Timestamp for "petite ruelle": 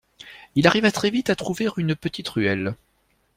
1.95-2.75